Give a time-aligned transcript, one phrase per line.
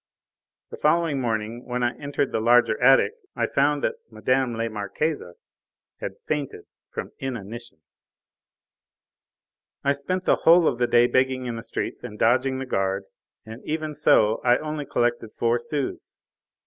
[0.71, 4.55] The following morning when I entered the larger attic I found that Mme.
[4.57, 5.21] la Marquise
[5.99, 7.81] had fainted from inanition.
[9.83, 13.03] I spent the whole of the day begging in the streets and dodging the guard,
[13.45, 16.15] and even so I only collected four sous.